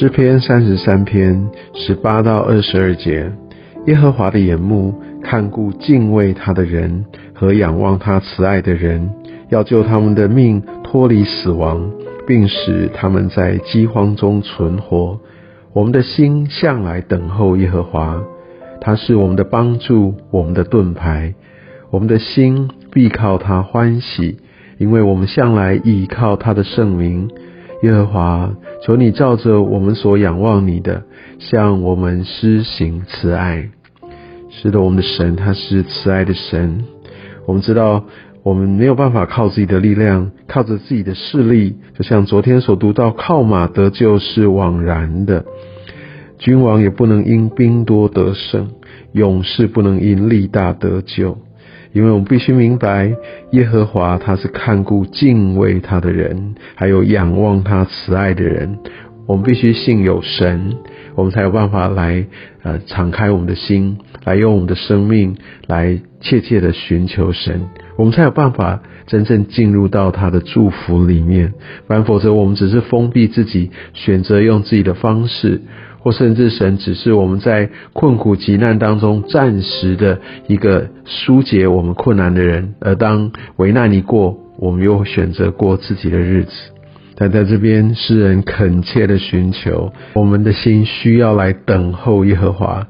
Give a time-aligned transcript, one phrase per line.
[0.00, 3.32] 诗篇三十三篇十八到二十二节：
[3.86, 4.94] 耶和华的眼目
[5.24, 7.04] 看顾敬畏他的人
[7.34, 9.10] 和仰望他慈爱的人，
[9.48, 11.90] 要救他们的命脱离死亡，
[12.28, 15.18] 并使他们在饥荒中存活。
[15.72, 18.22] 我们的心向来等候耶和华，
[18.80, 21.34] 他是我们的帮助，我们的盾牌。
[21.90, 24.36] 我们的心必靠他欢喜，
[24.78, 27.28] 因为我们向来倚靠他的圣名。
[27.82, 28.50] 耶和华，
[28.84, 31.04] 求你照着我们所仰望你的，
[31.38, 33.70] 向我们施行慈爱。
[34.50, 36.84] 是的，我们的神他是慈爱的神。
[37.46, 38.04] 我们知道，
[38.42, 45.44] 我们没有办法靠自己的力量，靠着自己的势力，就像昨天所读到，靠马得救是枉然的。
[46.38, 48.70] 君王也不能因兵多得胜，
[49.12, 51.38] 勇士不能因力大得救。
[51.92, 53.12] 因为我们必须明白，
[53.52, 58.78] 耶和华他是看顾敬畏他的人，还有仰望他慈爱的人。
[59.28, 60.78] 我们必须信有神，
[61.14, 62.24] 我们才有办法来
[62.62, 67.68] 呃敞开我们的心，来用我们的生命来切切的寻求神。
[67.98, 71.52] 我们才有办法真正进入到他的祝福里面。
[71.86, 75.60] 不然，否则我们只是封闭自己，选择用自己的方式。
[76.00, 86.52] 或甚至神只是我们在困苦急难当中暂时的一个疏解我们困难的人，而当危难一过，我们又选择过自己的日子。
[87.20, 92.86] 但在这边，诗人恳切的寻求，我们的心需要来等候耶和华。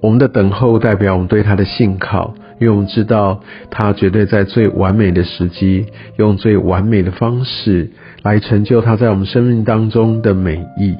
[0.00, 7.90] 我们的等候代表我们对他的信靠，因为我们知道他绝对在最完美的时机，用最完美的方式
[8.22, 10.96] 来成就他在我们生命当中的美意。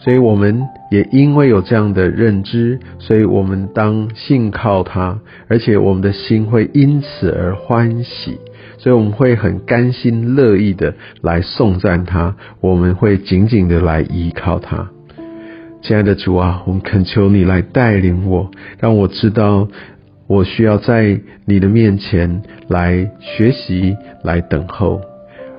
[0.00, 8.38] 所以我们也因为有这样的认知，所以我们当信靠他，而且我们的心会因此而欢喜，
[8.78, 14.88] 所以我们会很甘心乐意的来颂赞他，我们会紧紧的来依靠他。
[15.82, 19.68] 亲爱的主啊，我们恳求你来带领我，让我知道
[20.26, 25.00] 我需要在你的面前来学习，来等候。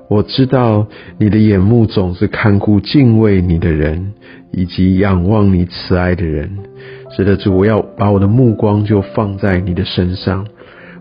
[0.10, 0.88] 我知道
[1.20, 4.14] 你的眼目总是看顾敬畏你的人，
[4.52, 6.50] 以及仰望你慈爱的人。
[7.16, 10.48] 是的，主，我要把我的目光就放在你的身上。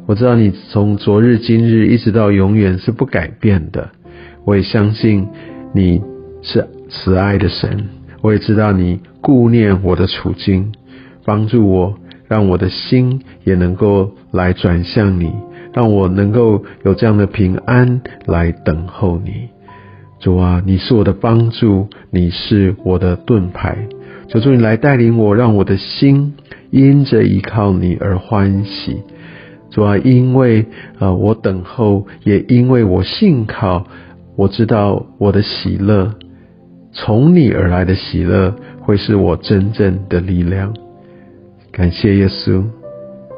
[0.08, 3.90] 我知道你从昨日今日一直到永远是不改变的。
[4.46, 5.28] 我也相信
[5.74, 6.00] 你
[6.40, 7.90] 是慈爱的神。
[8.22, 10.72] 我也知道你顾念我的处境，
[11.26, 15.30] 帮助我，让我的心也能够来转向你。
[15.74, 19.50] 让我能够有这样的平安来等候你，
[20.20, 23.86] 主啊，你是我的帮助，你是我的盾牌，
[24.28, 26.32] 求主你来带领我，让我的心
[26.70, 29.02] 因着依靠你而欢喜。
[29.70, 30.66] 主啊，因为
[30.98, 33.86] 呃我等候，也因为我信靠，
[34.36, 36.14] 我知道我的喜乐
[36.92, 40.74] 从你而来的喜乐会是我真正的力量。
[41.72, 42.64] 感谢耶稣。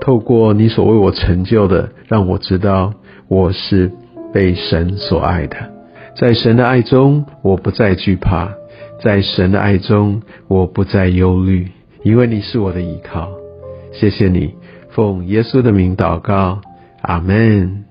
[0.01, 2.95] 透过你所为我成就的，让我知道
[3.29, 3.93] 我是
[4.33, 5.57] 被神所爱的。
[6.17, 8.49] 在神的爱中，我不再惧怕；
[9.03, 11.69] 在神的爱中，我不再忧虑，
[12.03, 13.29] 因为你是我的依靠。
[13.93, 14.55] 谢谢你，
[14.93, 16.61] 奉耶稣的名祷告，
[17.03, 17.90] 阿门。